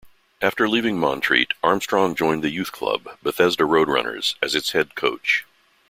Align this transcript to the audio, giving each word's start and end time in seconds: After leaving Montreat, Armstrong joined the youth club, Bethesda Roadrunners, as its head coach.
After 0.41 0.67
leaving 0.67 0.99
Montreat, 0.99 1.53
Armstrong 1.61 2.15
joined 2.15 2.43
the 2.43 2.49
youth 2.49 2.71
club, 2.71 3.17
Bethesda 3.21 3.65
Roadrunners, 3.65 4.33
as 4.41 4.55
its 4.55 4.71
head 4.71 4.95
coach. 4.95 5.45